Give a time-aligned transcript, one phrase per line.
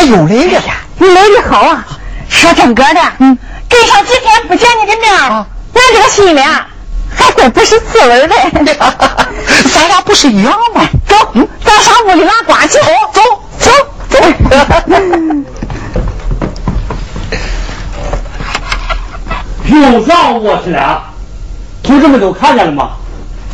[0.00, 0.74] 我又来了呀。
[0.98, 1.84] 你来的好啊！
[2.28, 3.36] 说真格的，嗯，
[3.68, 6.66] 跟上几天不见你的面儿，啊俺这个心里啊，
[7.14, 8.34] 还怪不是滋味的。
[9.74, 10.82] 咱俩不是一样吗？
[11.06, 11.16] 走，
[11.64, 12.78] 咱上屋里拉呱去。
[13.12, 13.20] 走
[13.58, 13.70] 走
[14.08, 14.18] 走。
[19.66, 21.02] 又上我去了，
[21.82, 22.90] 同志们都看见了吗？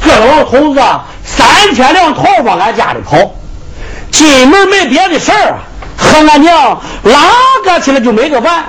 [0.02, 3.16] 这老头子啊三天两头往俺家里跑，
[4.10, 5.58] 进门没别的事儿啊，
[5.96, 7.20] 和俺娘拉
[7.64, 8.64] 个起来就没个完。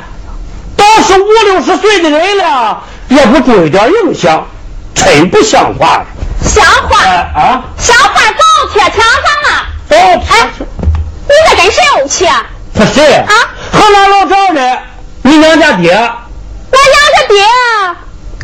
[0.75, 4.45] 都是五六十岁的人了，也不注意点影响，
[4.93, 6.05] 真不像话。
[6.43, 9.65] 像话哎啊，像话早贴墙上了。
[9.89, 12.45] 哦，哎，你在跟谁怄气啊？
[12.75, 13.33] 他谁啊
[13.71, 14.79] 和俺老丈人，
[15.23, 17.43] 你娘家爹，我家爹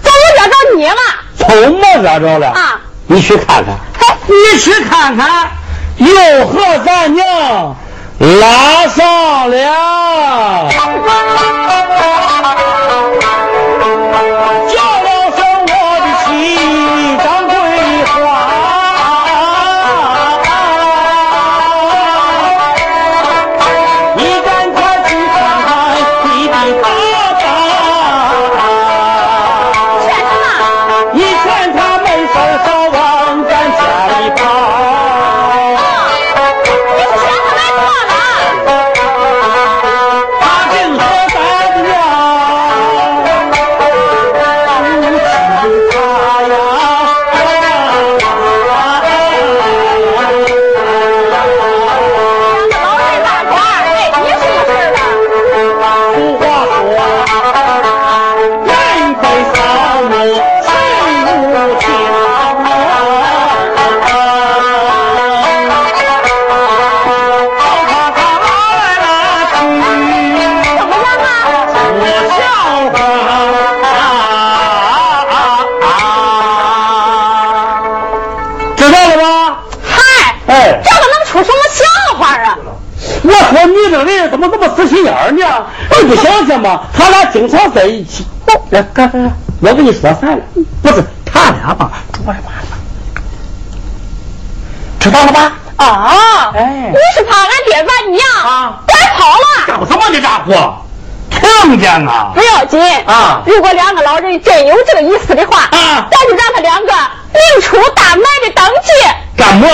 [0.02, 0.96] 怎么惹着你了？
[1.38, 2.48] 从没惹着了。
[2.50, 5.52] 啊，你去看看，哎你去看看，
[5.98, 7.76] 又和咱娘
[8.20, 9.84] 拉上了。
[83.66, 85.66] 说你这个人怎么这么死心眼儿呢？
[86.02, 86.82] 你不想想吗？
[86.94, 88.26] 他俩经常在一起。
[88.48, 89.18] 哦，来，干啥？
[89.62, 90.44] 我跟你说反了，
[90.82, 91.92] 不是他俩吧？
[92.12, 92.78] 捉着麻烦，
[95.00, 95.54] 知道了吧？
[95.78, 99.80] 啊，哎你是怕俺爹把你呀啊拐跑了？
[99.80, 100.78] 搞什么呢，家伙？
[101.30, 102.42] 听见啊不？
[102.42, 106.92] 要紧啊如果两个老人真有这个意思的话，啊咱就让他两个
[107.34, 108.92] 明出大门的登记
[109.38, 109.68] 干么？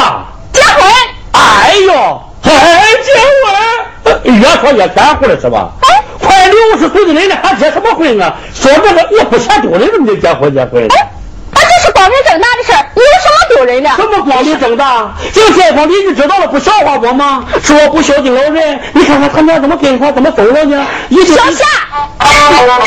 [0.54, 0.84] 结婚。
[1.32, 2.22] 哎呦，
[2.54, 3.12] 还结
[3.44, 4.40] 婚？
[4.40, 5.70] 越说越天乎了是吧？
[5.82, 5.88] 哎
[6.22, 8.36] 快六十岁的人了，还结什么婚啊？
[8.54, 10.84] 说这个也不嫌丢人，怎么就结婚结婚？
[10.84, 11.02] 哎，
[11.54, 13.90] 啊，这是光明正大的事儿，有什么丢人的？
[13.96, 15.12] 什么光明正大？
[15.34, 17.46] 这个街坊邻居知道了不笑话我吗？
[17.64, 20.86] 说我不孝敬老人，你看看他娘怎么跟他怎么走了呢？
[21.10, 21.66] 一小夏，
[22.20, 22.78] 张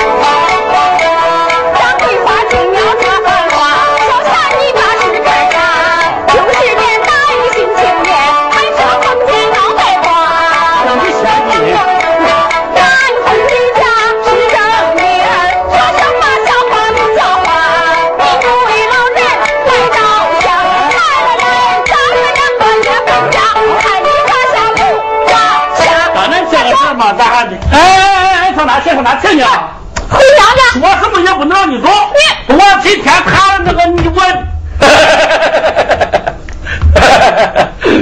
[32.83, 34.13] 今天看了那个你我，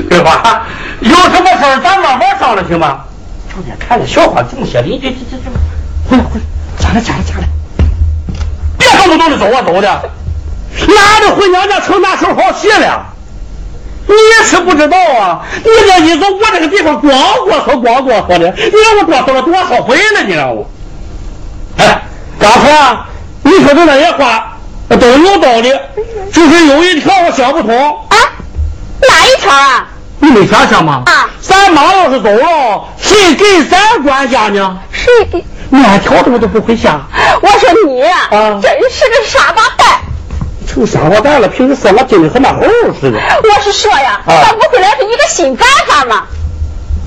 [0.09, 0.63] 桂花，
[1.01, 3.01] 有什么事儿咱慢慢商量行吗？
[3.53, 5.51] 整天看着笑话，这么些邻居，这这这，
[6.09, 6.43] 回来回来，
[6.79, 7.49] 家来家来家来，
[8.79, 10.11] 别动不动的走啊走的，
[10.89, 13.07] 哪的回娘家成拿手好戏了？
[14.07, 15.45] 你也是不知道啊！
[15.57, 17.13] 你这一走，我这个地方光
[17.45, 20.23] 过说光过说的，你让我哆嗦了多少回了？
[20.27, 20.67] 你让我，
[21.77, 22.01] 哎，
[22.39, 23.07] 刚才啊，
[23.43, 24.57] 你说的那些话
[24.97, 25.73] 都有道理，
[26.33, 27.77] 就是有一条我想不通。
[28.09, 28.17] 啊，
[29.09, 29.87] 哪一条啊？
[30.19, 31.03] 你没想想吗？
[31.07, 34.79] 啊，咱妈要是走了，谁给咱管家呢？
[34.93, 35.45] 谁给？
[35.71, 37.01] 面条怎么都不会下？
[37.41, 39.87] 我说你，啊真是个傻瓜蛋。
[40.67, 42.63] 成傻瓜蛋了，平时说话听的和那猴
[43.01, 43.19] 似的。
[43.19, 46.25] 我是说呀，啊咱不会来是一个新办法吗？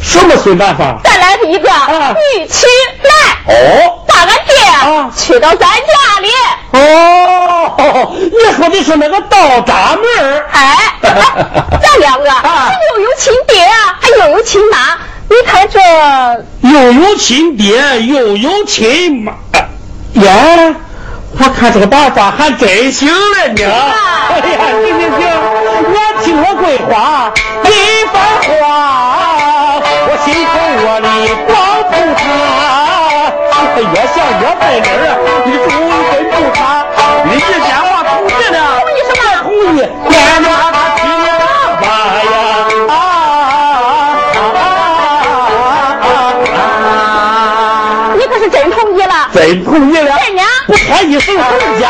[0.01, 0.99] 什么新办法？
[1.03, 2.65] 再来是一个啊女婿
[3.03, 4.52] 来，哦把俺爹
[4.83, 6.29] 啊娶到咱家里。
[6.71, 10.77] 哦，你说的是那个倒闸门儿哎，
[11.81, 13.67] 咱两个啊又有亲爹，
[13.99, 14.97] 还又有亲妈，
[15.29, 15.79] 你看这
[16.69, 19.33] 又有亲爹又有亲妈。
[20.13, 20.75] 呀，
[21.39, 23.63] 我看这个办法还真行了呢。
[24.29, 25.21] 哎呀，行行行，
[25.85, 27.31] 我听我桂花
[27.65, 27.67] 一
[28.11, 28.15] 番
[28.59, 28.63] 话，
[30.07, 30.51] 我心头
[30.85, 31.07] 窝里
[31.47, 31.52] 光扑
[33.73, 35.11] 他，越想越带劲儿啊！
[35.45, 36.61] 你终于真不他，
[37.25, 39.21] 你这电话同意了，同意什么？
[39.41, 39.77] 同意，
[40.09, 41.43] 连着他听你爸
[41.81, 41.83] 爸
[42.23, 42.29] 呀！
[42.87, 42.91] 啊
[46.03, 46.11] 啊
[46.53, 48.13] 啊！
[48.15, 49.13] 你可是真同意了。
[49.33, 51.41] 真同意了，真的不开一声回
[51.79, 51.89] 家。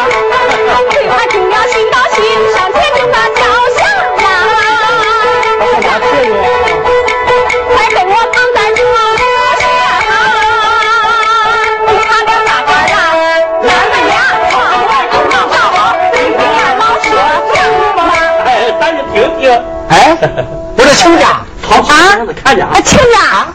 [20.24, 20.46] 哎，
[20.78, 22.82] 我这亲家，好好让他看见啊啊，。
[22.82, 23.48] 亲家，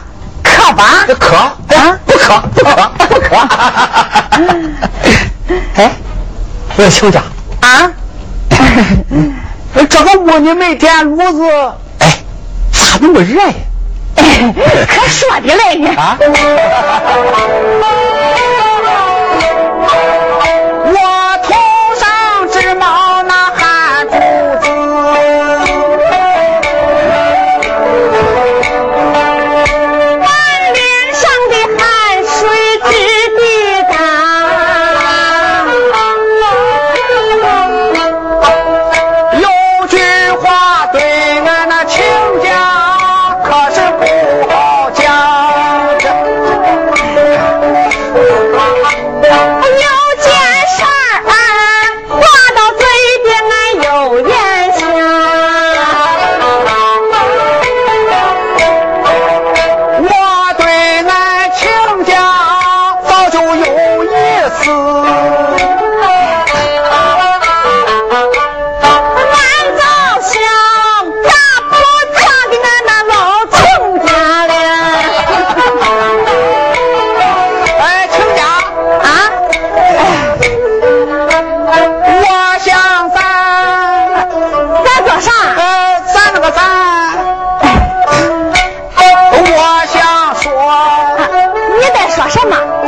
[0.43, 1.05] 可吧？
[1.19, 3.35] 可啊，不可不可不可。
[5.75, 5.91] 哎，
[6.77, 7.21] 我说亲家，
[7.61, 7.91] 啊，
[9.89, 11.43] 这个屋你没点炉子，
[11.99, 12.17] 哎，
[12.71, 13.53] 咋那么热呀？
[14.87, 15.87] 可说的嘞你。
[15.87, 16.17] 啊？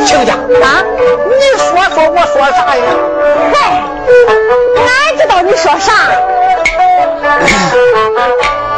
[0.06, 0.84] 亲家，啊？
[0.98, 2.84] 你说说我说啥呀？
[3.54, 3.56] 嗨，
[4.78, 5.92] 俺知道你说啥。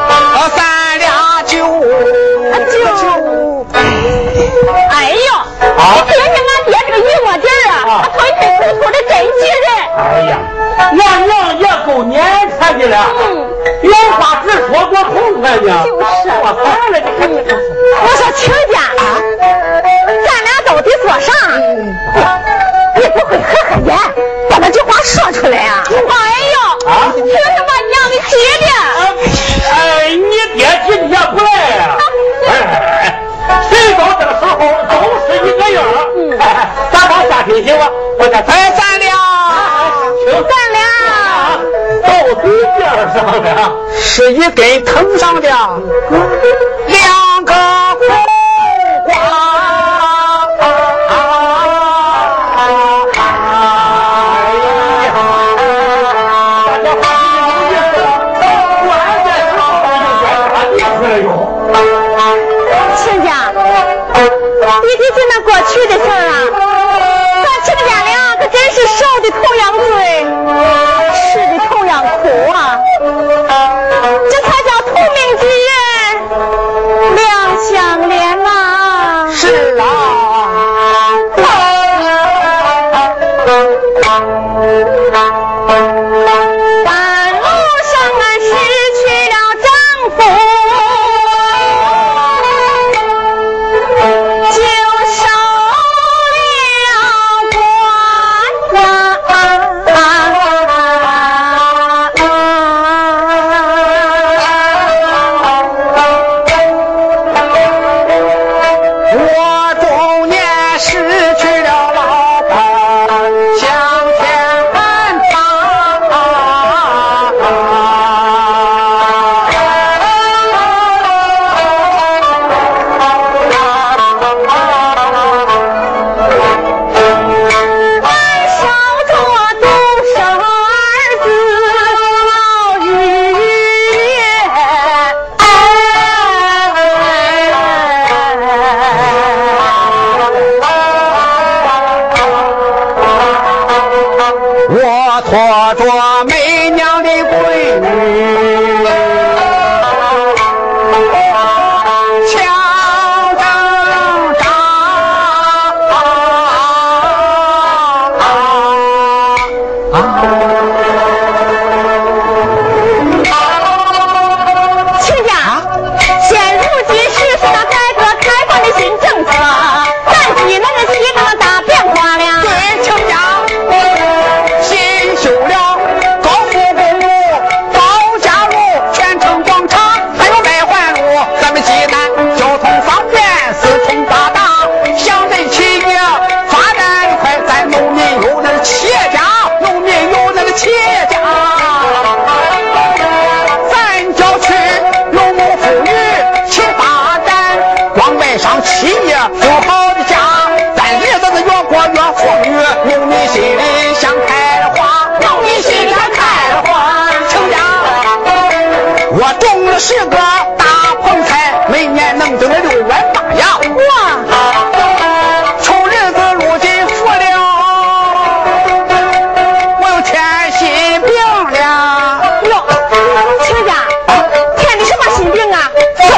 [0.10, 0.60] 呃， 咱
[1.00, 1.64] 俩就就
[3.74, 5.18] 哎呦，
[5.66, 9.66] 啊你听听俺爹这个一窝底儿啊，啊他吞吞吐吐的真气人。
[9.98, 10.32] 哎呀，
[10.78, 10.92] 俺
[11.28, 12.14] 娘也够年
[12.60, 13.22] 轻的了，嗯，
[13.84, 15.68] 有话直说多痛快呢。
[15.84, 15.94] 就是
[16.42, 17.34] 我烦了，你看你。
[18.04, 18.42] 我说亲
[25.44, 25.84] 出来啊？
[25.86, 25.92] 哎
[26.54, 26.56] 呦，
[26.90, 27.12] 啊？
[27.14, 28.32] 听他妈娘的急
[28.64, 28.68] 的。
[29.70, 29.76] 哎，
[30.16, 31.98] 你爹今天不来呀、
[32.48, 32.50] 哎，
[33.70, 34.52] 谁到这个时候
[34.88, 34.94] 都
[35.28, 35.78] 是一个样
[36.94, 37.84] 咱往下听行吗？
[38.20, 39.12] 我家哎，咱俩。
[40.24, 40.80] 听咱俩。
[42.04, 42.08] 到
[42.42, 42.44] 对
[42.78, 42.80] 边
[43.14, 43.46] 上了。
[44.00, 45.50] 是一根藤上的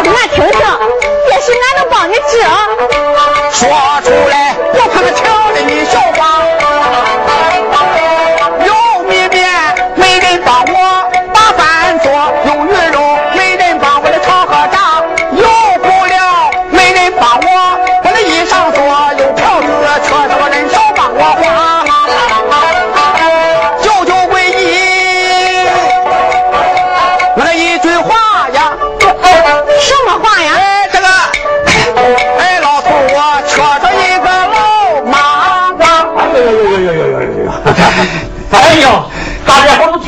[0.06, 0.45] 听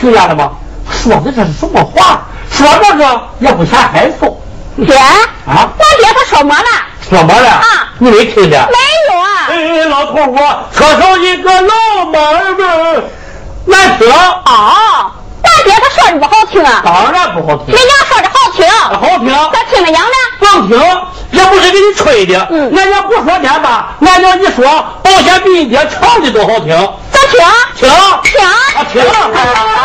[0.01, 0.51] 见了吗？
[0.89, 2.21] 说的这是什么话？
[2.49, 4.33] 说这个也不嫌害臊。
[4.85, 6.65] 爹啊，我爹他说么了？
[7.09, 7.49] 说么了？
[7.49, 7.63] 啊，
[7.99, 8.67] 你没听见？
[8.67, 8.77] 没
[9.09, 9.47] 有啊。
[9.49, 13.03] 哎，老头，我车上一个老妈儿
[13.65, 14.09] 难听。
[14.09, 15.11] 哦，
[15.43, 16.81] 我爹他说的不好听啊。
[16.85, 17.75] 当然不好听。
[17.75, 18.67] 人娘说的好听。
[18.69, 19.29] 好听。
[19.51, 20.15] 咋听着娘呢？
[20.39, 20.79] 光听
[21.31, 22.47] 也不是给你吹的。
[22.49, 22.73] 嗯。
[22.75, 24.63] 俺娘不说天吧，俺娘一说，
[25.03, 26.69] 保险比你爹唱的都好听。
[27.11, 27.39] 咋听？
[27.75, 27.89] 听。
[28.23, 28.45] 听。
[28.45, 28.53] 啊，
[28.91, 29.01] 听。
[29.03, 29.07] 可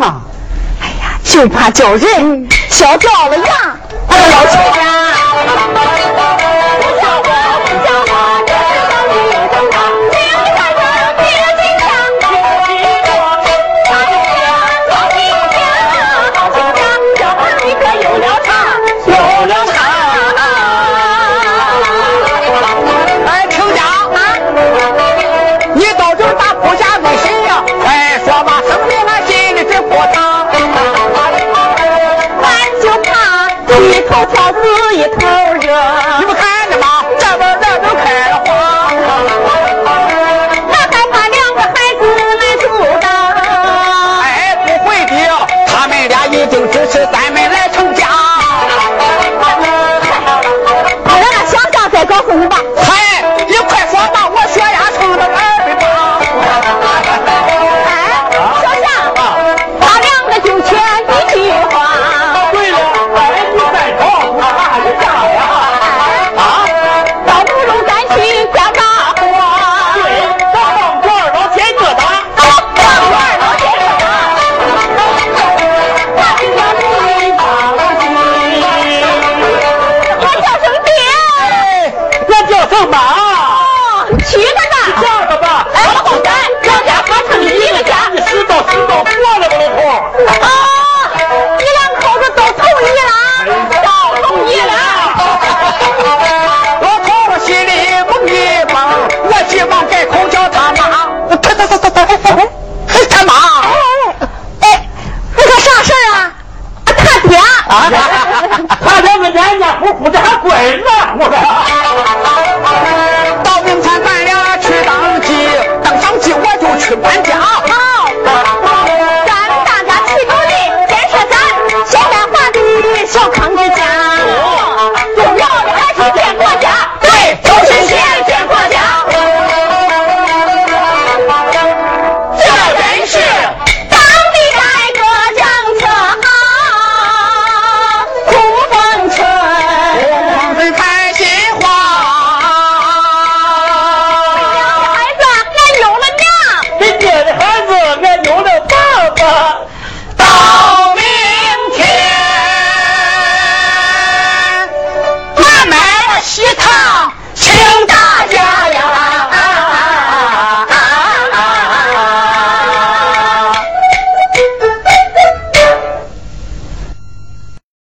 [0.00, 0.20] 啊？
[0.80, 3.76] 哎呀，就怕叫人笑掉了牙。
[4.08, 4.36] 哎呀，
[34.08, 34.58] 头挑子
[34.94, 35.26] 一头
[35.60, 35.66] 热
[36.18, 36.86] 你们看着吗？
[37.18, 38.50] 这边热都开了花。
[40.68, 42.02] 我害怕两个孩子
[42.40, 42.64] 难阻
[43.00, 43.04] 挡
[44.22, 44.26] 哎
[44.66, 45.10] 不会的
[45.66, 47.31] 他们俩已经支持咱